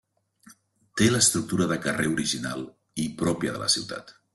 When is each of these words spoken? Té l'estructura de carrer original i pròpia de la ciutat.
Té 1.01 1.09
l'estructura 1.11 1.69
de 1.73 1.79
carrer 1.85 2.11
original 2.15 2.67
i 3.07 3.11
pròpia 3.23 3.57
de 3.59 3.65
la 3.67 3.75
ciutat. 3.77 4.21